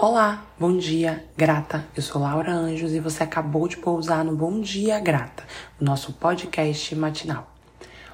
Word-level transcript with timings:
Olá, 0.00 0.46
bom 0.56 0.76
dia, 0.76 1.24
grata. 1.36 1.84
Eu 1.96 2.04
sou 2.04 2.22
Laura 2.22 2.52
Anjos 2.52 2.92
e 2.92 3.00
você 3.00 3.24
acabou 3.24 3.66
de 3.66 3.78
pousar 3.78 4.24
no 4.24 4.36
Bom 4.36 4.60
Dia 4.60 5.00
Grata, 5.00 5.42
o 5.80 5.84
nosso 5.84 6.12
podcast 6.12 6.94
matinal. 6.94 7.52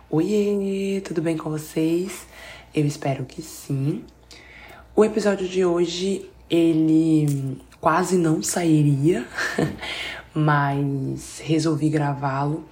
Oi, 0.08 1.02
tudo 1.04 1.20
bem 1.20 1.36
com 1.36 1.50
vocês? 1.50 2.26
Eu 2.74 2.86
espero 2.86 3.26
que 3.26 3.42
sim. 3.42 4.02
O 4.96 5.04
episódio 5.04 5.46
de 5.46 5.62
hoje, 5.62 6.26
ele 6.48 7.60
quase 7.82 8.16
não 8.16 8.42
sairia, 8.42 9.28
mas 10.32 11.38
resolvi 11.44 11.90
gravá-lo 11.90 12.64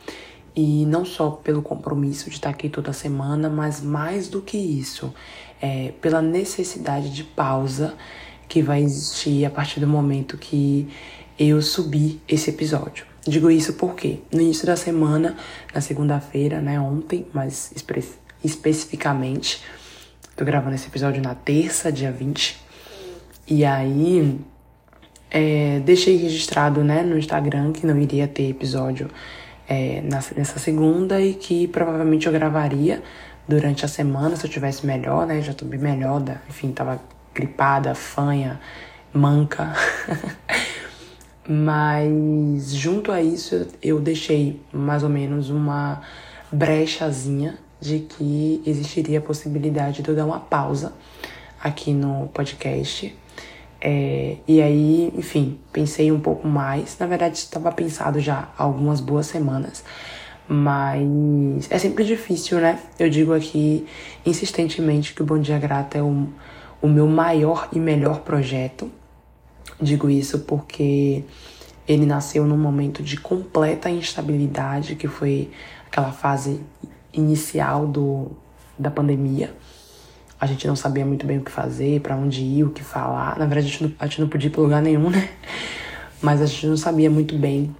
e 0.56 0.86
não 0.86 1.04
só 1.04 1.32
pelo 1.32 1.60
compromisso 1.60 2.30
de 2.30 2.36
estar 2.36 2.48
aqui 2.48 2.70
toda 2.70 2.94
semana, 2.94 3.50
mas 3.50 3.82
mais 3.82 4.26
do 4.26 4.40
que 4.40 4.56
isso, 4.56 5.12
é, 5.60 5.92
pela 6.00 6.22
necessidade 6.22 7.10
de 7.10 7.24
pausa 7.24 7.94
que 8.52 8.60
vai 8.60 8.82
existir 8.82 9.46
a 9.46 9.50
partir 9.50 9.80
do 9.80 9.86
momento 9.86 10.36
que 10.36 10.86
eu 11.38 11.62
subir 11.62 12.20
esse 12.28 12.50
episódio. 12.50 13.06
Digo 13.26 13.50
isso 13.50 13.72
porque 13.72 14.18
no 14.30 14.42
início 14.42 14.66
da 14.66 14.76
semana, 14.76 15.34
na 15.74 15.80
segunda-feira, 15.80 16.60
né, 16.60 16.78
ontem, 16.78 17.26
mais 17.32 17.72
espe 17.74 18.04
especificamente, 18.44 19.62
tô 20.36 20.44
gravando 20.44 20.74
esse 20.74 20.86
episódio 20.86 21.22
na 21.22 21.34
terça, 21.34 21.90
dia 21.90 22.12
20, 22.12 22.60
e 23.48 23.64
aí 23.64 24.38
é, 25.30 25.80
deixei 25.80 26.18
registrado 26.18 26.84
né, 26.84 27.02
no 27.02 27.16
Instagram 27.16 27.72
que 27.72 27.86
não 27.86 27.98
iria 27.98 28.28
ter 28.28 28.50
episódio 28.50 29.08
é, 29.66 30.02
nessa 30.02 30.58
segunda 30.58 31.18
e 31.22 31.32
que 31.32 31.68
provavelmente 31.68 32.26
eu 32.26 32.32
gravaria 32.34 33.02
durante 33.48 33.82
a 33.86 33.88
semana 33.88 34.36
se 34.36 34.44
eu 34.44 34.50
tivesse 34.50 34.84
melhor, 34.84 35.26
né? 35.26 35.40
Já 35.40 35.54
tô 35.54 35.64
bem 35.64 35.80
melhor, 35.80 36.20
da, 36.20 36.36
enfim, 36.50 36.70
tava 36.70 37.00
gripada, 37.34 37.94
fanha, 37.94 38.60
manca. 39.12 39.72
Mas 41.48 42.72
junto 42.72 43.10
a 43.10 43.20
isso 43.20 43.66
eu 43.82 44.00
deixei 44.00 44.60
mais 44.72 45.02
ou 45.02 45.08
menos 45.08 45.50
uma 45.50 46.00
brechazinha 46.52 47.58
de 47.80 47.98
que 48.00 48.62
existiria 48.64 49.18
a 49.18 49.22
possibilidade 49.22 50.02
de 50.02 50.08
eu 50.08 50.14
dar 50.14 50.24
uma 50.24 50.38
pausa 50.38 50.92
aqui 51.60 51.92
no 51.92 52.28
podcast. 52.28 53.12
É, 53.80 54.36
e 54.46 54.62
aí, 54.62 55.12
enfim, 55.16 55.58
pensei 55.72 56.12
um 56.12 56.20
pouco 56.20 56.46
mais. 56.46 56.96
Na 57.00 57.06
verdade, 57.06 57.38
estava 57.38 57.72
pensado 57.72 58.20
já 58.20 58.48
há 58.56 58.62
algumas 58.62 59.00
boas 59.00 59.26
semanas. 59.26 59.82
Mas 60.48 61.68
é 61.70 61.78
sempre 61.78 62.04
difícil, 62.04 62.60
né? 62.60 62.78
Eu 62.98 63.10
digo 63.10 63.32
aqui 63.32 63.86
insistentemente 64.24 65.14
que 65.14 65.22
o 65.22 65.24
Bom 65.24 65.38
Dia 65.38 65.58
Grata 65.58 65.98
é 65.98 66.02
um 66.02 66.28
o 66.82 66.88
meu 66.88 67.06
maior 67.06 67.68
e 67.72 67.78
melhor 67.78 68.20
projeto. 68.20 68.90
Digo 69.80 70.10
isso 70.10 70.40
porque 70.40 71.24
ele 71.86 72.04
nasceu 72.04 72.44
num 72.44 72.58
momento 72.58 73.02
de 73.02 73.16
completa 73.16 73.88
instabilidade, 73.88 74.96
que 74.96 75.08
foi 75.08 75.50
aquela 75.86 76.12
fase 76.12 76.60
inicial 77.12 77.86
do, 77.86 78.32
da 78.78 78.90
pandemia. 78.90 79.54
A 80.40 80.46
gente 80.46 80.66
não 80.66 80.74
sabia 80.74 81.06
muito 81.06 81.24
bem 81.24 81.38
o 81.38 81.42
que 81.42 81.50
fazer, 81.52 82.00
para 82.00 82.16
onde 82.16 82.42
ir, 82.42 82.64
o 82.64 82.70
que 82.70 82.82
falar. 82.82 83.38
Na 83.38 83.46
verdade, 83.46 83.68
a 83.68 83.70
gente, 83.70 83.84
não, 83.84 83.92
a 83.98 84.06
gente 84.06 84.20
não 84.20 84.28
podia 84.28 84.48
ir 84.48 84.50
pra 84.50 84.60
lugar 84.60 84.82
nenhum, 84.82 85.08
né? 85.08 85.28
Mas 86.20 86.42
a 86.42 86.46
gente 86.46 86.66
não 86.66 86.76
sabia 86.76 87.08
muito 87.08 87.36
bem 87.36 87.74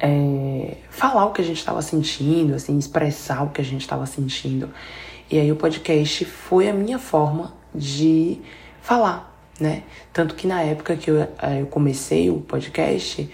é, 0.00 0.78
falar 0.88 1.26
o 1.26 1.32
que 1.32 1.42
a 1.42 1.44
gente 1.44 1.58
estava 1.58 1.82
sentindo, 1.82 2.54
assim, 2.54 2.76
expressar 2.78 3.42
o 3.42 3.50
que 3.50 3.60
a 3.60 3.64
gente 3.64 3.82
estava 3.82 4.06
sentindo. 4.06 4.70
E 5.30 5.38
aí 5.38 5.50
o 5.52 5.56
podcast 5.56 6.24
foi 6.24 6.68
a 6.68 6.72
minha 6.72 6.98
forma 6.98 7.52
de 7.74 8.40
falar, 8.80 9.34
né? 9.58 9.82
Tanto 10.12 10.34
que 10.34 10.46
na 10.46 10.62
época 10.62 10.96
que 10.96 11.10
eu, 11.10 11.20
eh, 11.20 11.60
eu 11.60 11.66
comecei 11.66 12.30
o 12.30 12.40
podcast, 12.40 13.28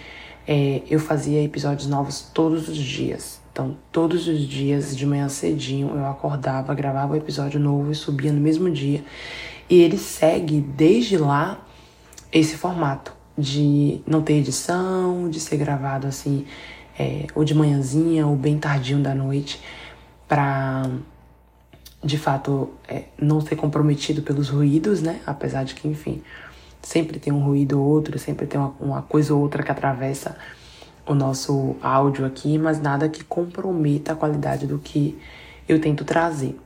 é, 0.47 0.83
eu 0.91 0.99
fazia 0.99 1.43
episódios 1.43 1.89
novos 1.89 2.23
todos 2.33 2.69
os 2.69 2.77
dias. 2.77 3.41
Então, 3.53 3.77
todos 3.93 4.27
os 4.27 4.41
dias, 4.41 4.97
de 4.97 5.05
manhã 5.05 5.29
cedinho, 5.29 5.91
eu 5.95 6.07
acordava, 6.07 6.75
gravava 6.75 7.13
o 7.13 7.15
um 7.15 7.19
episódio 7.19 7.61
novo 7.61 7.91
e 7.91 7.95
subia 7.95 8.33
no 8.33 8.41
mesmo 8.41 8.71
dia. 8.71 9.05
E 9.69 9.81
ele 9.81 9.99
segue 9.99 10.61
desde 10.61 11.17
lá 11.17 11.65
esse 12.33 12.57
formato 12.57 13.13
de 13.37 14.01
não 14.07 14.23
ter 14.23 14.35
edição, 14.35 15.29
de 15.29 15.41
ser 15.41 15.57
gravado 15.57 16.07
assim, 16.07 16.47
é, 16.99 17.27
ou 17.35 17.45
de 17.45 17.55
manhãzinha, 17.55 18.27
ou 18.27 18.37
bem 18.37 18.59
tardinho 18.59 19.03
da 19.03 19.15
noite, 19.15 19.61
pra 20.29 20.89
de 22.03 22.19
fato 22.19 22.71
é, 22.89 23.05
não 23.21 23.41
ser 23.41 23.57
comprometido 23.57 24.23
pelos 24.23 24.49
ruídos, 24.49 25.03
né? 25.03 25.21
Apesar 25.27 25.65
de 25.65 25.75
que, 25.75 25.87
enfim, 25.87 26.23
sempre 26.83 27.19
tem 27.19 27.33
um 27.33 27.41
ruído 27.41 27.81
ou 27.81 27.87
outro, 27.87 28.19
sempre 28.19 28.47
tem 28.47 28.59
uma, 28.59 28.75
uma 28.81 29.03
coisa 29.03 29.35
ou 29.35 29.41
outra 29.41 29.63
que 29.63 29.71
atravessa 29.71 30.37
o 31.07 31.15
nosso 31.15 31.77
áudio 31.83 32.25
aqui, 32.25 32.57
mas 32.57 32.81
nada 32.81 33.09
que 33.09 33.25
comprometa 33.25 34.13
a 34.13 34.17
qualidade 34.17 34.67
do 34.67 34.79
que 34.79 35.19
eu 35.69 35.81
tento 35.81 36.05
trazer. 36.05 36.59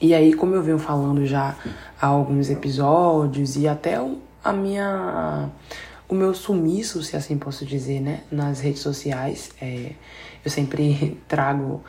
E 0.00 0.14
aí, 0.14 0.32
como 0.32 0.54
eu 0.54 0.62
venho 0.62 0.78
falando 0.78 1.26
já 1.26 1.54
há 2.00 2.06
alguns 2.06 2.48
episódios 2.48 3.56
e 3.56 3.68
até 3.68 3.98
a 4.42 4.52
minha 4.52 5.50
o 6.08 6.14
meu 6.14 6.34
sumiço, 6.34 7.02
se 7.02 7.16
assim 7.16 7.38
posso 7.38 7.64
dizer, 7.64 8.00
né, 8.00 8.22
nas 8.32 8.60
redes 8.60 8.80
sociais, 8.80 9.50
é, 9.62 9.92
eu 10.44 10.50
sempre 10.50 11.16
trago 11.28 11.84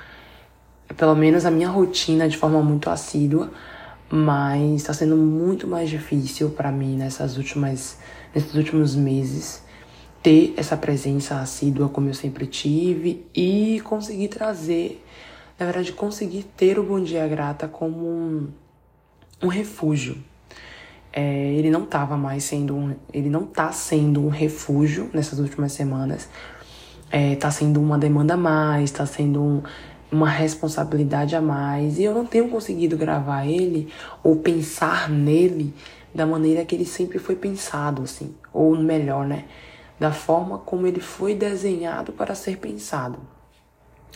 pelo 0.97 1.15
menos 1.15 1.45
a 1.45 1.51
minha 1.51 1.69
rotina 1.69 2.27
de 2.27 2.37
forma 2.37 2.61
muito 2.61 2.89
assídua, 2.89 3.51
mas 4.09 4.81
está 4.81 4.93
sendo 4.93 5.15
muito 5.15 5.67
mais 5.67 5.89
difícil 5.89 6.49
para 6.49 6.71
mim 6.71 6.97
nessas 6.97 7.37
últimas 7.37 7.97
nesses 8.33 8.53
últimos 8.55 8.95
meses 8.95 9.63
ter 10.21 10.53
essa 10.55 10.77
presença 10.77 11.39
assídua 11.39 11.89
como 11.89 12.09
eu 12.09 12.13
sempre 12.13 12.45
tive 12.45 13.25
e 13.35 13.81
conseguir 13.83 14.27
trazer, 14.27 15.03
na 15.59 15.65
verdade, 15.65 15.91
conseguir 15.93 16.43
ter 16.55 16.77
o 16.77 16.83
Bom 16.83 17.01
Dia 17.01 17.27
Grata 17.27 17.67
como 17.67 18.07
um, 18.07 18.47
um 19.41 19.47
refúgio. 19.47 20.17
É, 21.11 21.53
ele 21.53 21.69
não 21.69 21.83
estava 21.83 22.15
mais 22.15 22.43
sendo 22.43 22.75
um, 22.75 22.95
ele 23.11 23.29
não 23.29 23.45
tá 23.45 23.71
sendo 23.71 24.25
um 24.25 24.29
refúgio 24.29 25.09
nessas 25.13 25.39
últimas 25.39 25.73
semanas. 25.73 26.29
É, 27.09 27.35
tá 27.35 27.51
sendo 27.51 27.81
uma 27.81 27.97
demanda 27.97 28.37
mais, 28.37 28.91
tá 28.91 29.05
sendo 29.05 29.41
um, 29.41 29.63
uma 30.11 30.29
responsabilidade 30.29 31.35
a 31.35 31.41
mais 31.41 31.97
e 31.97 32.03
eu 32.03 32.13
não 32.13 32.25
tenho 32.25 32.49
conseguido 32.49 32.97
gravar 32.97 33.45
ele 33.45 33.87
ou 34.21 34.35
pensar 34.35 35.09
nele 35.09 35.73
da 36.13 36.25
maneira 36.25 36.65
que 36.65 36.75
ele 36.75 36.85
sempre 36.85 37.17
foi 37.17 37.35
pensado, 37.35 38.03
assim, 38.03 38.35
ou 38.51 38.75
melhor, 38.75 39.25
né, 39.25 39.45
da 39.97 40.11
forma 40.11 40.57
como 40.57 40.85
ele 40.85 40.99
foi 40.99 41.33
desenhado 41.33 42.11
para 42.11 42.35
ser 42.35 42.57
pensado. 42.57 43.19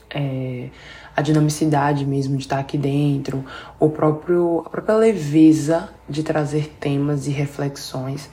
É, 0.10 0.70
a 1.16 1.22
dinamicidade 1.22 2.06
mesmo 2.06 2.36
de 2.36 2.44
estar 2.44 2.60
aqui 2.60 2.78
dentro, 2.78 3.44
o 3.80 3.90
próprio, 3.90 4.64
a 4.66 4.70
própria 4.70 4.96
leveza 4.96 5.90
de 6.08 6.24
trazer 6.24 6.70
temas 6.80 7.28
e 7.28 7.32
reflexões 7.32 8.30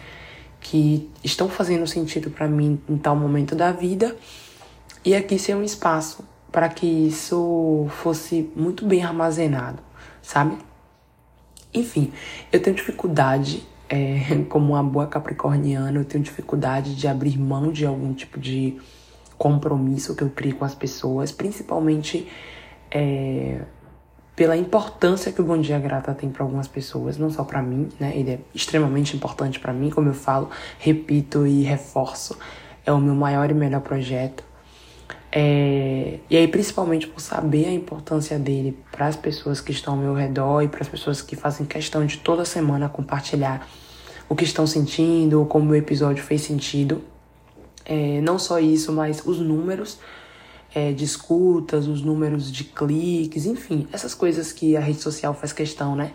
que 0.61 1.11
estão 1.25 1.49
fazendo 1.49 1.87
sentido 1.87 2.31
para 2.31 2.47
mim 2.47 2.81
em 2.89 2.97
tal 2.97 3.17
momento 3.17 3.55
da 3.55 3.73
vida 3.73 4.17
e 5.05 5.15
aqui 5.15 5.39
ser 5.39 5.57
um 5.57 5.63
espaço 5.63 6.25
para 6.53 6.69
que 6.69 6.87
isso 6.87 7.87
fosse 7.89 8.53
muito 8.55 8.87
bem 8.87 9.03
armazenado, 9.03 9.83
sabe? 10.21 10.59
Enfim, 11.73 12.13
eu 12.53 12.61
tenho 12.61 12.77
dificuldade, 12.77 13.67
é, 13.89 14.45
como 14.51 14.75
uma 14.75 14.83
boa 14.83 15.07
capricorniana, 15.07 15.99
eu 15.99 16.05
tenho 16.05 16.23
dificuldade 16.23 16.95
de 16.95 17.09
abrir 17.09 17.39
mão 17.39 17.73
de 17.73 17.87
algum 17.87 18.13
tipo 18.13 18.39
de 18.39 18.79
compromisso 19.39 20.15
que 20.15 20.23
eu 20.23 20.31
crio 20.31 20.55
com 20.57 20.65
as 20.65 20.75
pessoas, 20.75 21.33
principalmente 21.33 22.29
é, 22.91 23.63
pela 24.37 24.57
importância 24.57 25.33
que 25.33 25.41
o 25.41 25.45
Bom 25.45 25.59
Dia 25.59 25.79
Grata 25.79 26.15
tem 26.15 26.29
para 26.31 26.45
algumas 26.45 26.69
pessoas, 26.69 27.17
não 27.17 27.31
só 27.31 27.45
para 27.45 27.63
mim, 27.63 27.89
né? 27.99 28.13
Ele 28.15 28.31
é 28.33 28.39
extremamente 28.55 29.17
importante 29.17 29.59
para 29.59 29.73
mim, 29.73 29.89
como 29.89 30.09
eu 30.09 30.15
falo, 30.15 30.51
repito 30.79 31.47
e 31.47 31.63
reforço, 31.63 32.39
é 32.85 32.93
o 32.93 32.99
meu 32.99 33.15
maior 33.15 33.51
e 33.51 33.55
melhor 33.55 33.81
projeto. 33.81 34.52
É, 35.35 36.19
e 36.29 36.37
aí, 36.37 36.47
principalmente 36.47 37.07
por 37.07 37.21
saber 37.21 37.67
a 37.67 37.73
importância 37.73 38.39
dele 38.39 38.79
para 38.91 39.07
as 39.07 39.17
pessoas 39.17 39.63
que 39.63 39.73
estão 39.73 39.95
ao 39.95 39.99
meu 39.99 40.13
redor 40.13 40.61
e 40.61 40.69
para 40.69 40.83
as 40.83 40.89
pessoas 40.89 41.23
que 41.23 41.35
fazem 41.35 41.65
questão 41.65 42.05
de 42.05 42.19
toda 42.19 42.45
semana 42.45 42.87
compartilhar 42.87 43.67
o 44.29 44.37
que 44.37 44.45
estão 44.45 44.67
sentindo, 44.67 45.45
como 45.47 45.71
o 45.71 45.75
episódio 45.75 46.23
fez 46.23 46.43
sentido. 46.43 47.03
É, 47.85 48.21
não 48.21 48.39
só 48.39 48.61
isso, 48.61 48.93
mas 48.93 49.23
os 49.25 49.39
números 49.39 49.99
é, 50.75 50.93
de 50.93 51.05
escutas, 51.05 51.89
os 51.89 52.03
números 52.03 52.53
de 52.53 52.65
cliques, 52.65 53.47
enfim, 53.47 53.89
essas 53.91 54.15
coisas 54.15 54.53
que 54.53 54.77
a 54.77 54.81
rede 54.81 55.01
social 55.01 55.33
faz 55.33 55.53
questão, 55.53 55.97
né? 55.97 56.13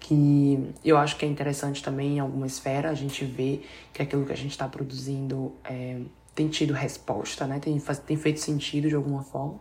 Que 0.00 0.58
eu 0.84 0.96
acho 0.96 1.16
que 1.16 1.24
é 1.24 1.28
interessante 1.28 1.82
também 1.82 2.16
em 2.16 2.20
alguma 2.20 2.46
esfera 2.46 2.90
a 2.90 2.94
gente 2.94 3.24
ver 3.24 3.64
que 3.92 4.02
aquilo 4.02 4.24
que 4.26 4.32
a 4.32 4.36
gente 4.36 4.50
está 4.50 4.68
produzindo 4.68 5.52
é, 5.64 6.00
tem 6.36 6.48
tido 6.48 6.74
resposta, 6.74 7.46
né? 7.46 7.58
Tem, 7.58 7.76
tem 8.06 8.16
feito 8.16 8.38
sentido 8.38 8.88
de 8.88 8.94
alguma 8.94 9.22
forma. 9.22 9.58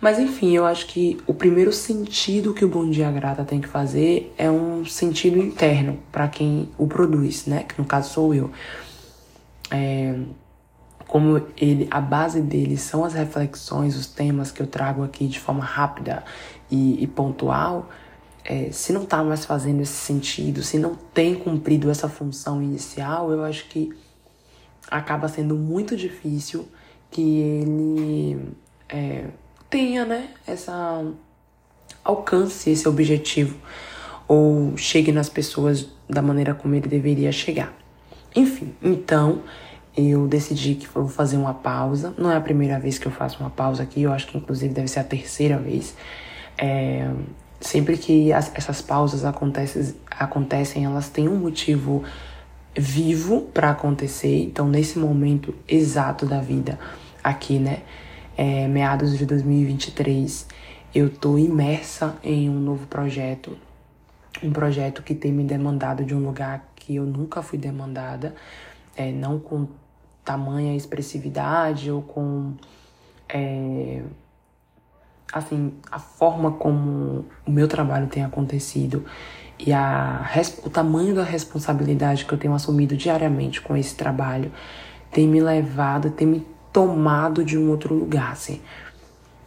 Mas 0.00 0.18
enfim, 0.18 0.56
eu 0.56 0.64
acho 0.64 0.86
que 0.86 1.20
o 1.26 1.34
primeiro 1.34 1.72
sentido 1.72 2.54
que 2.54 2.64
o 2.64 2.68
Bom 2.68 2.88
Dia 2.88 3.10
Grata 3.10 3.44
tem 3.44 3.60
que 3.60 3.68
fazer 3.68 4.32
é 4.38 4.50
um 4.50 4.84
sentido 4.86 5.38
interno 5.38 5.98
para 6.10 6.26
quem 6.28 6.70
o 6.78 6.86
produz, 6.86 7.44
né? 7.44 7.64
Que 7.64 7.78
no 7.78 7.84
caso 7.84 8.14
sou 8.14 8.34
eu. 8.34 8.50
É, 9.70 10.18
como 11.06 11.42
ele, 11.56 11.88
a 11.90 12.00
base 12.00 12.40
dele 12.40 12.76
são 12.76 13.04
as 13.04 13.12
reflexões, 13.12 13.96
os 13.96 14.06
temas 14.06 14.52
que 14.52 14.62
eu 14.62 14.66
trago 14.66 15.02
aqui 15.02 15.26
de 15.26 15.40
forma 15.40 15.64
rápida 15.64 16.24
e, 16.70 17.02
e 17.02 17.06
pontual, 17.06 17.90
é, 18.44 18.70
se 18.70 18.92
não 18.92 19.04
tá 19.04 19.22
mais 19.22 19.44
fazendo 19.44 19.82
esse 19.82 19.92
sentido, 19.92 20.62
se 20.62 20.78
não 20.78 20.94
tem 20.94 21.34
cumprido 21.34 21.90
essa 21.90 22.08
função 22.08 22.62
inicial, 22.62 23.32
eu 23.32 23.44
acho 23.44 23.68
que 23.68 23.92
acaba 24.90 25.28
sendo 25.28 25.54
muito 25.54 25.96
difícil 25.96 26.68
que 27.10 27.40
ele 27.40 28.54
é, 28.88 29.24
tenha, 29.68 30.04
né, 30.04 30.30
essa 30.46 31.04
alcance 32.04 32.70
esse 32.70 32.88
objetivo 32.88 33.56
ou 34.26 34.76
chegue 34.76 35.12
nas 35.12 35.28
pessoas 35.28 35.88
da 36.08 36.22
maneira 36.22 36.54
como 36.54 36.74
ele 36.74 36.88
deveria 36.88 37.32
chegar. 37.32 37.72
Enfim, 38.34 38.74
então 38.82 39.42
eu 39.96 40.26
decidi 40.28 40.76
que 40.76 40.86
vou 40.86 41.08
fazer 41.08 41.36
uma 41.36 41.52
pausa. 41.52 42.14
Não 42.16 42.30
é 42.30 42.36
a 42.36 42.40
primeira 42.40 42.78
vez 42.78 42.96
que 42.96 43.06
eu 43.06 43.12
faço 43.12 43.40
uma 43.40 43.50
pausa 43.50 43.82
aqui, 43.82 44.02
eu 44.02 44.12
acho 44.12 44.28
que 44.28 44.38
inclusive 44.38 44.72
deve 44.72 44.88
ser 44.88 45.00
a 45.00 45.04
terceira 45.04 45.58
vez. 45.58 45.96
É, 46.56 47.10
sempre 47.60 47.96
que 47.96 48.32
as, 48.32 48.52
essas 48.54 48.80
pausas 48.80 49.24
acontecem, 49.24 49.94
acontecem, 50.10 50.84
elas 50.84 51.08
têm 51.08 51.28
um 51.28 51.36
motivo 51.36 52.04
vivo 52.76 53.42
para 53.52 53.70
acontecer. 53.70 54.44
Então, 54.44 54.68
nesse 54.68 54.98
momento 54.98 55.54
exato 55.66 56.26
da 56.26 56.40
vida, 56.40 56.78
aqui, 57.22 57.58
né, 57.58 57.82
é, 58.36 58.66
meados 58.68 59.16
de 59.16 59.26
2023, 59.26 60.46
eu 60.94 61.10
tô 61.10 61.38
imersa 61.38 62.16
em 62.22 62.48
um 62.48 62.58
novo 62.58 62.86
projeto, 62.86 63.56
um 64.42 64.52
projeto 64.52 65.02
que 65.02 65.14
tem 65.14 65.32
me 65.32 65.44
demandado 65.44 66.04
de 66.04 66.14
um 66.14 66.24
lugar 66.24 66.72
que 66.74 66.96
eu 66.96 67.04
nunca 67.04 67.42
fui 67.42 67.58
demandada, 67.58 68.34
é, 68.96 69.10
não 69.12 69.38
com 69.38 69.68
tamanha 70.24 70.76
expressividade 70.76 71.90
ou 71.90 72.02
com 72.02 72.54
é, 73.28 74.02
assim 75.32 75.74
a 75.90 75.98
forma 75.98 76.52
como 76.52 77.24
o 77.46 77.50
meu 77.50 77.68
trabalho 77.68 78.06
tem 78.08 78.24
acontecido 78.24 79.04
e 79.66 79.72
a, 79.72 80.30
o 80.64 80.70
tamanho 80.70 81.14
da 81.14 81.22
responsabilidade 81.22 82.24
que 82.24 82.32
eu 82.32 82.38
tenho 82.38 82.54
assumido 82.54 82.96
diariamente 82.96 83.60
com 83.60 83.76
esse 83.76 83.94
trabalho 83.94 84.50
tem 85.10 85.28
me 85.28 85.40
levado, 85.40 86.10
tem 86.10 86.26
me 86.26 86.46
tomado 86.72 87.44
de 87.44 87.58
um 87.58 87.68
outro 87.70 87.94
lugar, 87.94 88.32
assim. 88.32 88.60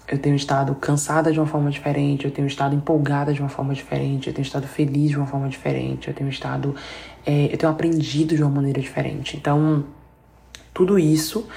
Eu 0.07 0.19
tenho 0.19 0.35
estado 0.35 0.75
cansada 0.75 1.31
de 1.31 1.39
uma 1.39 1.47
forma 1.47 1.71
diferente, 1.71 2.25
eu 2.25 2.31
tenho 2.31 2.47
estado 2.47 2.75
empolgada 2.75 3.33
de 3.33 3.39
uma 3.39 3.49
forma 3.49 3.73
diferente, 3.73 4.27
eu 4.27 4.33
tenho 4.33 4.43
estado 4.43 4.67
feliz 4.67 5.11
de 5.11 5.17
uma 5.17 5.25
forma 5.25 5.47
diferente, 5.47 6.09
eu 6.09 6.13
tenho 6.13 6.29
estado. 6.29 6.75
É, 7.25 7.45
eu 7.51 7.57
tenho 7.57 7.71
aprendido 7.71 8.35
de 8.35 8.43
uma 8.43 8.51
maneira 8.51 8.81
diferente. 8.81 9.37
Então, 9.37 9.85
tudo 10.73 10.99
isso 10.99 11.47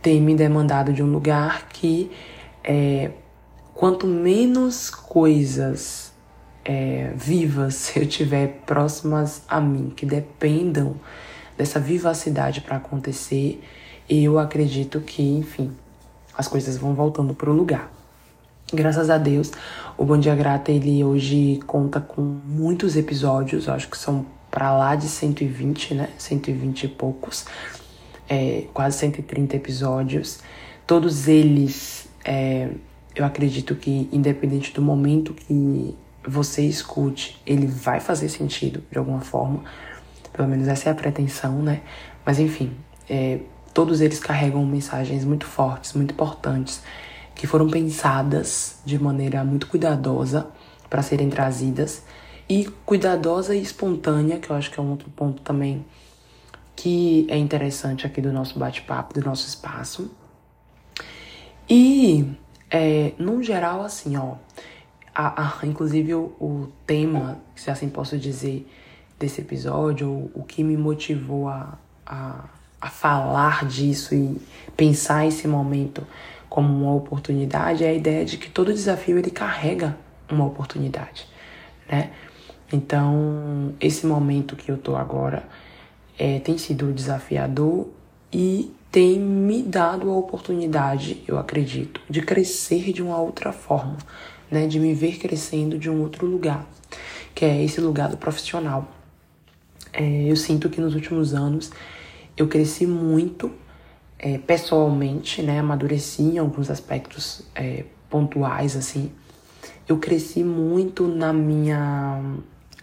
tem 0.00 0.20
me 0.20 0.34
demandado 0.34 0.92
de 0.92 1.02
um 1.02 1.10
lugar 1.10 1.68
que, 1.68 2.10
é, 2.62 3.10
quanto 3.74 4.06
menos 4.06 4.88
coisas 4.88 6.07
é, 6.68 7.14
vivas 7.16 7.90
eu 7.96 8.06
tiver 8.06 8.60
próximas 8.66 9.42
a 9.48 9.58
mim, 9.58 9.90
que 9.96 10.04
dependam 10.04 10.96
dessa 11.56 11.80
vivacidade 11.80 12.60
para 12.60 12.76
acontecer, 12.76 13.60
eu 14.08 14.38
acredito 14.38 15.00
que, 15.00 15.22
enfim, 15.22 15.72
as 16.36 16.46
coisas 16.46 16.76
vão 16.76 16.94
voltando 16.94 17.34
para 17.34 17.50
o 17.50 17.52
lugar. 17.52 17.90
Graças 18.72 19.08
a 19.08 19.16
Deus, 19.16 19.50
o 19.96 20.04
Bom 20.04 20.18
Dia 20.18 20.36
Grata 20.36 20.70
ele 20.70 21.02
hoje 21.02 21.58
conta 21.66 22.00
com 22.00 22.20
muitos 22.20 22.96
episódios, 22.96 23.66
acho 23.66 23.88
que 23.88 23.96
são 23.96 24.26
para 24.50 24.76
lá 24.76 24.94
de 24.94 25.08
120, 25.08 25.94
né? 25.94 26.10
120 26.18 26.84
e 26.84 26.88
poucos 26.88 27.46
é, 28.28 28.64
quase 28.74 28.98
130 28.98 29.56
episódios. 29.56 30.40
Todos 30.86 31.28
eles, 31.28 32.08
é, 32.24 32.68
eu 33.14 33.24
acredito 33.24 33.74
que, 33.74 34.08
independente 34.12 34.72
do 34.72 34.82
momento 34.82 35.32
que 35.32 35.94
você 36.28 36.62
escute, 36.62 37.40
ele 37.46 37.66
vai 37.66 38.00
fazer 38.00 38.28
sentido 38.28 38.82
de 38.90 38.98
alguma 38.98 39.20
forma. 39.20 39.64
Pelo 40.32 40.48
menos 40.48 40.68
essa 40.68 40.88
é 40.88 40.92
a 40.92 40.94
pretensão, 40.94 41.62
né? 41.62 41.80
Mas 42.24 42.38
enfim, 42.38 42.72
é, 43.08 43.40
todos 43.72 44.00
eles 44.00 44.20
carregam 44.20 44.64
mensagens 44.64 45.24
muito 45.24 45.46
fortes, 45.46 45.92
muito 45.94 46.12
importantes, 46.12 46.82
que 47.34 47.46
foram 47.46 47.68
pensadas 47.68 48.80
de 48.84 48.98
maneira 48.98 49.42
muito 49.44 49.66
cuidadosa 49.66 50.46
para 50.88 51.02
serem 51.02 51.30
trazidas. 51.30 52.02
E 52.48 52.64
cuidadosa 52.86 53.54
e 53.54 53.62
espontânea, 53.62 54.38
que 54.38 54.50
eu 54.50 54.56
acho 54.56 54.70
que 54.70 54.80
é 54.80 54.82
um 54.82 54.90
outro 54.90 55.10
ponto 55.10 55.42
também 55.42 55.84
que 56.74 57.26
é 57.28 57.36
interessante 57.36 58.06
aqui 58.06 58.20
do 58.20 58.32
nosso 58.32 58.58
bate-papo, 58.58 59.12
do 59.12 59.24
nosso 59.24 59.46
espaço. 59.46 60.10
E, 61.68 62.24
é, 62.70 63.12
no 63.18 63.42
geral, 63.42 63.82
assim, 63.82 64.16
ó, 64.16 64.36
a, 65.20 65.48
a, 65.48 65.66
inclusive 65.66 66.14
o, 66.14 66.32
o, 66.40 66.68
tema, 66.86 67.40
se 67.56 67.72
assim 67.72 67.88
posso 67.88 68.16
dizer, 68.16 68.64
desse 69.18 69.40
episódio, 69.40 70.30
o, 70.32 70.44
que 70.44 70.62
me 70.62 70.76
motivou 70.76 71.48
a, 71.48 71.76
a, 72.06 72.44
a 72.80 72.88
falar 72.88 73.66
disso 73.66 74.14
e 74.14 74.40
pensar 74.76 75.26
esse 75.26 75.48
momento 75.48 76.06
como 76.48 76.84
uma 76.84 76.94
oportunidade 76.94 77.82
é 77.82 77.88
a 77.88 77.92
ideia 77.92 78.24
de 78.24 78.38
que 78.38 78.48
todo 78.48 78.72
desafio 78.72 79.18
ele 79.18 79.32
carrega 79.32 79.98
uma 80.30 80.46
oportunidade, 80.46 81.26
né? 81.90 82.12
Então, 82.72 83.74
esse 83.80 84.06
momento 84.06 84.54
que 84.54 84.70
eu 84.70 84.78
tô 84.78 84.94
agora, 84.94 85.42
é, 86.16 86.38
tem 86.38 86.56
sido 86.58 86.92
desafiador 86.92 87.88
e 88.32 88.72
tem 88.92 89.18
me 89.18 89.64
dado 89.64 90.10
a 90.10 90.16
oportunidade, 90.16 91.24
eu 91.26 91.38
acredito, 91.38 92.00
de 92.08 92.22
crescer 92.22 92.92
de 92.92 93.02
uma 93.02 93.18
outra 93.18 93.52
forma, 93.52 93.96
né? 94.50 94.66
De 94.66 94.78
me 94.78 94.94
ver 94.94 95.18
crescendo 95.18 95.78
de 95.78 95.90
um 95.90 96.00
outro 96.00 96.26
lugar, 96.26 96.66
que 97.34 97.44
é 97.44 97.62
esse 97.64 97.80
lugar 97.80 98.08
do 98.08 98.16
profissional. 98.16 98.88
É, 99.92 100.24
eu 100.24 100.36
sinto 100.36 100.68
que 100.68 100.80
nos 100.80 100.94
últimos 100.94 101.34
anos 101.34 101.70
eu 102.36 102.46
cresci 102.46 102.86
muito 102.86 103.50
é, 104.18 104.38
pessoalmente, 104.38 105.42
né? 105.42 105.58
Amadureci 105.58 106.22
em 106.22 106.38
alguns 106.38 106.70
aspectos 106.70 107.42
é, 107.54 107.84
pontuais, 108.10 108.76
assim. 108.76 109.10
Eu 109.88 109.98
cresci 109.98 110.44
muito 110.44 111.06
na 111.06 111.32
minha 111.32 112.20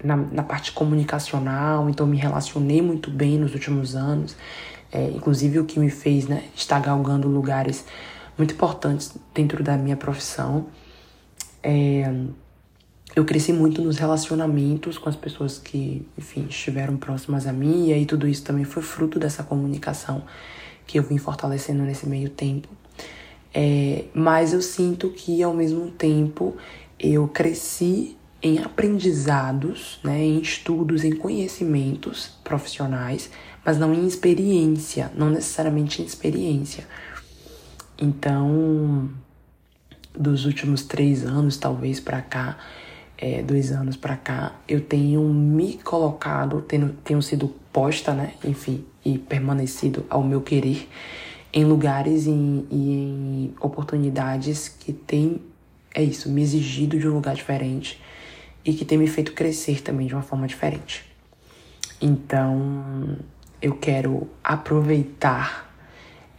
na, 0.04 0.16
na 0.16 0.44
parte 0.44 0.72
comunicacional, 0.72 1.90
então 1.90 2.06
me 2.06 2.18
relacionei 2.18 2.82
muito 2.82 3.10
bem 3.10 3.38
nos 3.38 3.54
últimos 3.54 3.96
anos. 3.96 4.36
É, 4.92 5.10
inclusive 5.10 5.60
o 5.60 5.66
que 5.66 5.80
me 5.80 5.89
fez 5.89 6.28
né, 6.28 6.44
estar 6.56 6.80
galgando 6.80 7.28
lugares 7.28 7.86
muito 8.38 8.54
importantes 8.54 9.13
dentro 9.34 9.63
da 9.63 9.78
minha 9.78 9.98
profissão. 9.98 10.68
É, 11.67 12.13
eu 13.15 13.25
cresci 13.25 13.51
muito 13.51 13.81
nos 13.81 13.98
relacionamentos 13.98 15.00
com 15.00 15.10
as 15.10 15.15
pessoas 15.15 15.57
que, 15.57 16.07
enfim, 16.15 16.45
estiveram 16.48 16.95
próximas 16.95 17.48
a 17.48 17.51
mim, 17.51 17.88
e 17.88 17.93
aí 17.93 18.05
tudo 18.05 18.27
isso 18.27 18.43
também 18.43 18.63
foi 18.63 18.84
fruto 18.84 19.17
dessa 19.17 19.41
comunicação 19.41 20.24
que 20.86 21.00
eu 21.00 21.03
vim 21.03 21.17
fortalecendo 21.17 21.81
nesse 21.81 22.07
meio 22.07 22.29
tempo. 22.29 22.67
É, 23.51 24.05
mas 24.13 24.53
eu 24.53 24.62
sinto 24.62 25.10
que, 25.10 25.41
ao 25.41 25.55
mesmo 25.55 25.89
tempo, 25.89 26.55
eu 27.00 27.27
cresci 27.27 28.15
em 28.43 28.60
aprendizados, 28.60 30.00
né, 30.03 30.24
em 30.24 30.39
estudos, 30.39 31.03
em 31.03 31.15
conhecimentos 31.15 32.38
profissionais, 32.43 33.31
mas 33.65 33.79
não 33.79 33.91
em 33.91 34.05
experiência, 34.05 35.12
não 35.15 35.31
necessariamente 35.31 36.00
em 36.00 36.05
experiência. 36.05 36.86
Então, 37.98 39.10
dos 40.17 40.45
últimos 40.45 40.84
três 40.84 41.25
anos, 41.25 41.57
talvez 41.57 42.00
para 42.00 42.22
cá, 42.22 42.57
é, 43.17 43.41
dois 43.41 43.72
anos 43.72 43.95
para 43.95 44.17
cá, 44.17 44.55
eu 44.67 44.81
tenho 44.81 45.22
me 45.22 45.77
colocado, 45.77 46.62
tenho, 46.62 46.89
tenho 47.03 47.22
sido 47.22 47.48
posta, 47.72 48.13
né, 48.13 48.34
enfim, 48.43 48.86
e 49.03 49.17
permanecido 49.17 50.05
ao 50.10 50.24
meu 50.24 50.41
querer 50.41 50.88
em 51.55 51.63
lugares 51.63 52.25
e 52.25 52.31
em, 52.31 52.67
em 52.69 53.53
oportunidades 53.62 54.67
que 54.67 54.91
têm, 54.91 55.41
é 55.93 56.03
isso, 56.03 56.29
me 56.29 56.41
exigido 56.41 57.00
de 57.00 57.07
um 57.07 57.13
lugar 57.13 57.34
diferente 57.34 58.01
e 58.65 58.74
que 58.74 58.84
tem 58.84 58.98
me 58.98 59.07
feito 59.07 59.31
crescer 59.31 59.81
também 59.81 60.07
de 60.07 60.13
uma 60.13 60.22
forma 60.22 60.45
diferente. 60.48 61.05
Então, 62.01 63.17
eu 63.62 63.74
quero 63.75 64.27
aproveitar 64.43 65.74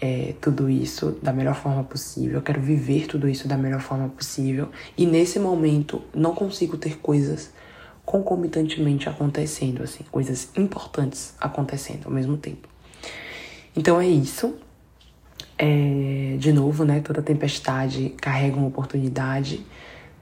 é, 0.01 0.35
tudo 0.41 0.69
isso 0.69 1.19
da 1.23 1.33
melhor 1.33 1.55
forma 1.55 1.83
possível, 1.85 2.37
eu 2.37 2.43
quero 2.43 2.61
viver 2.61 3.07
tudo 3.07 3.29
isso 3.29 3.49
da 3.49 3.57
melhor 3.57 3.81
forma 3.81 4.09
possível, 4.09 4.69
e 4.97 5.07
nesse 5.07 5.39
momento 5.39 6.03
não 6.15 6.35
consigo 6.35 6.77
ter 6.77 6.99
coisas 6.99 7.51
concomitantemente 8.05 9.09
acontecendo, 9.09 9.83
assim, 9.83 10.05
coisas 10.11 10.49
importantes 10.57 11.35
acontecendo 11.41 12.07
ao 12.07 12.13
mesmo 12.13 12.37
tempo. 12.37 12.69
Então 13.75 14.01
é 14.01 14.07
isso. 14.07 14.55
É, 15.59 16.37
de 16.39 16.53
novo, 16.53 16.85
né? 16.85 17.01
Toda 17.01 17.21
tempestade 17.21 18.11
carrega 18.21 18.57
uma 18.57 18.69
oportunidade, 18.69 19.67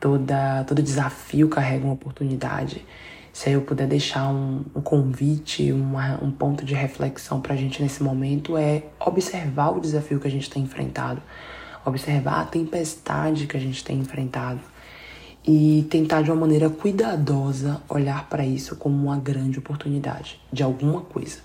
toda, 0.01 0.65
todo 0.65 0.83
desafio 0.83 1.49
carrega 1.49 1.85
uma 1.85 1.95
oportunidade. 1.95 2.85
Se 3.35 3.51
eu 3.51 3.63
puder 3.63 3.89
deixar 3.89 4.29
um, 4.29 4.65
um 4.77 4.81
convite, 4.81 5.73
uma, 5.73 6.23
um 6.23 6.31
ponto 6.31 6.65
de 6.65 6.73
reflexão 6.73 7.41
para 7.41 7.55
a 7.55 7.57
gente 7.57 7.83
nesse 7.83 8.01
momento, 8.01 8.57
é 8.57 8.85
observar 9.05 9.71
o 9.71 9.81
desafio 9.81 10.21
que 10.21 10.29
a 10.29 10.31
gente 10.31 10.49
tem 10.49 10.63
enfrentado, 10.63 11.21
observar 11.85 12.43
a 12.43 12.45
tempestade 12.45 13.49
que 13.49 13.57
a 13.57 13.61
gente 13.61 13.83
tem 13.83 13.99
enfrentado 13.99 14.61
e 15.45 15.85
tentar 15.91 16.23
de 16.23 16.31
uma 16.31 16.43
maneira 16.43 16.71
cuidadosa 16.71 17.83
olhar 17.89 18.29
para 18.29 18.47
isso 18.47 18.77
como 18.77 18.95
uma 19.07 19.17
grande 19.17 19.59
oportunidade 19.59 20.41
de 20.53 20.63
alguma 20.63 21.01
coisa. 21.01 21.39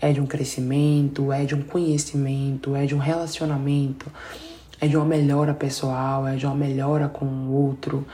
É 0.00 0.14
de 0.14 0.22
um 0.22 0.26
crescimento, 0.26 1.30
é 1.30 1.44
de 1.44 1.54
um 1.54 1.60
conhecimento, 1.60 2.74
é 2.74 2.86
de 2.86 2.94
um 2.94 2.98
relacionamento, 2.98 4.10
é 4.80 4.88
de 4.88 4.96
uma 4.96 5.04
melhora 5.04 5.52
pessoal, 5.52 6.26
é 6.26 6.34
de 6.34 6.46
uma 6.46 6.54
melhora 6.54 7.10
com 7.10 7.26
o 7.26 7.52
outro. 7.52 8.06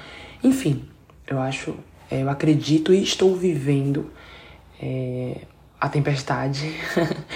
Enfim, 0.43 0.83
eu 1.29 1.41
acho 1.41 1.77
eu 2.21 2.31
acredito 2.31 2.93
e 2.93 3.03
estou 3.03 3.35
vivendo 3.35 4.11
é, 4.81 5.43
a 5.81 5.89
tempestade, 5.89 6.75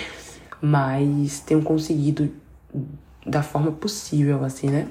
mas 0.61 1.40
tenho 1.40 1.62
conseguido, 1.62 2.30
da 3.25 3.42
forma 3.42 3.73
possível, 3.73 4.45
assim, 4.45 4.68
né? 4.68 4.88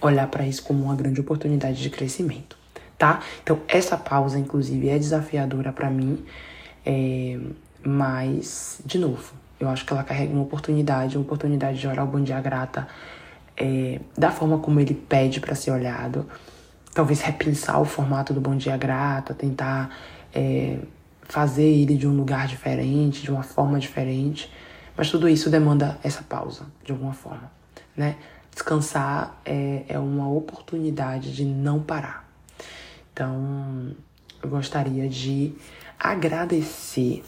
Olhar 0.00 0.26
para 0.28 0.46
isso 0.46 0.62
como 0.62 0.84
uma 0.84 0.94
grande 0.94 1.20
oportunidade 1.20 1.80
de 1.80 1.90
crescimento, 1.90 2.56
tá? 2.98 3.20
Então, 3.42 3.60
essa 3.68 3.96
pausa, 3.96 4.38
inclusive, 4.38 4.88
é 4.88 4.98
desafiadora 4.98 5.72
para 5.72 5.90
mim, 5.90 6.24
é, 6.84 7.38
mas, 7.82 8.80
de 8.84 8.98
novo, 8.98 9.34
eu 9.58 9.68
acho 9.68 9.84
que 9.84 9.92
ela 9.92 10.02
carrega 10.02 10.32
uma 10.32 10.42
oportunidade, 10.42 11.16
uma 11.16 11.24
oportunidade 11.24 11.78
de 11.78 11.86
orar 11.86 12.04
o 12.04 12.08
Bom 12.08 12.22
Dia 12.22 12.40
Grata 12.40 12.88
é, 13.56 14.00
da 14.16 14.30
forma 14.30 14.58
como 14.58 14.80
ele 14.80 14.94
pede 14.94 15.40
para 15.40 15.54
ser 15.54 15.70
olhado 15.70 16.26
talvez 16.94 17.20
repensar 17.20 17.80
o 17.80 17.84
formato 17.84 18.32
do 18.32 18.40
Bom 18.40 18.56
Dia 18.56 18.76
Grata, 18.76 19.34
tentar 19.34 19.90
é, 20.32 20.78
fazer 21.22 21.64
ele 21.64 21.96
de 21.96 22.06
um 22.06 22.16
lugar 22.16 22.46
diferente, 22.46 23.20
de 23.20 23.30
uma 23.30 23.42
forma 23.42 23.80
diferente. 23.80 24.50
Mas 24.96 25.10
tudo 25.10 25.28
isso 25.28 25.50
demanda 25.50 25.98
essa 26.04 26.22
pausa, 26.22 26.66
de 26.84 26.92
alguma 26.92 27.12
forma, 27.12 27.50
né? 27.96 28.16
Descansar 28.52 29.40
é, 29.44 29.84
é 29.88 29.98
uma 29.98 30.30
oportunidade 30.30 31.34
de 31.34 31.44
não 31.44 31.82
parar. 31.82 32.30
Então, 33.12 33.90
eu 34.40 34.48
gostaria 34.48 35.08
de 35.08 35.52
agradecer 35.98 37.24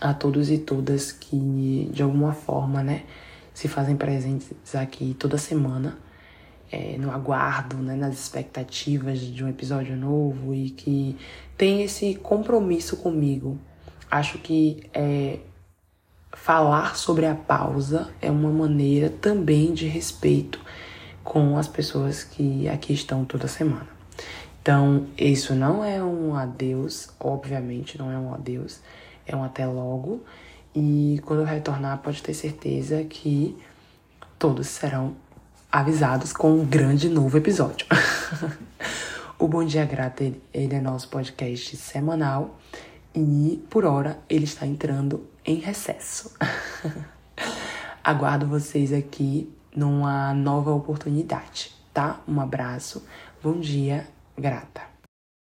a 0.00 0.14
todos 0.14 0.48
e 0.48 0.58
todas 0.58 1.10
que, 1.10 1.90
de 1.92 2.04
alguma 2.04 2.32
forma, 2.32 2.84
né, 2.84 3.02
se 3.52 3.66
fazem 3.66 3.96
presentes 3.96 4.76
aqui 4.76 5.16
toda 5.18 5.36
semana 5.36 5.98
é, 6.70 6.96
no 6.98 7.10
aguardo, 7.10 7.76
né, 7.76 7.94
nas 7.94 8.14
expectativas 8.14 9.20
de 9.20 9.42
um 9.42 9.48
episódio 9.48 9.96
novo 9.96 10.54
e 10.54 10.70
que 10.70 11.16
tem 11.56 11.82
esse 11.82 12.14
compromisso 12.14 12.96
comigo. 12.96 13.58
Acho 14.10 14.38
que 14.38 14.82
é, 14.92 15.38
falar 16.32 16.96
sobre 16.96 17.26
a 17.26 17.34
pausa 17.34 18.08
é 18.20 18.30
uma 18.30 18.50
maneira 18.50 19.10
também 19.10 19.72
de 19.72 19.86
respeito 19.86 20.60
com 21.24 21.58
as 21.58 21.68
pessoas 21.68 22.24
que 22.24 22.68
aqui 22.68 22.92
estão 22.92 23.24
toda 23.24 23.48
semana. 23.48 23.86
Então, 24.62 25.06
isso 25.16 25.54
não 25.54 25.84
é 25.84 26.02
um 26.02 26.34
adeus, 26.34 27.08
obviamente 27.18 27.98
não 27.98 28.10
é 28.10 28.18
um 28.18 28.34
adeus, 28.34 28.80
é 29.26 29.34
um 29.34 29.42
até 29.42 29.66
logo. 29.66 30.22
E 30.74 31.20
quando 31.24 31.40
eu 31.40 31.46
retornar, 31.46 31.98
pode 31.98 32.22
ter 32.22 32.34
certeza 32.34 33.02
que 33.04 33.56
todos 34.38 34.66
serão 34.68 35.16
avisados 35.70 36.32
com 36.32 36.52
um 36.52 36.64
grande 36.64 37.08
novo 37.08 37.36
episódio. 37.36 37.86
o 39.38 39.46
Bom 39.46 39.64
Dia 39.64 39.84
Grata, 39.84 40.24
ele 40.52 40.74
é 40.74 40.80
nosso 40.80 41.08
podcast 41.08 41.76
semanal 41.76 42.58
e, 43.14 43.62
por 43.68 43.84
hora, 43.84 44.18
ele 44.28 44.44
está 44.44 44.66
entrando 44.66 45.26
em 45.44 45.56
recesso. 45.56 46.34
Aguardo 48.02 48.46
vocês 48.46 48.92
aqui 48.92 49.52
numa 49.74 50.32
nova 50.32 50.72
oportunidade, 50.72 51.74
tá? 51.92 52.20
Um 52.26 52.40
abraço, 52.40 53.04
bom 53.42 53.60
dia, 53.60 54.08
grata. 54.36 54.97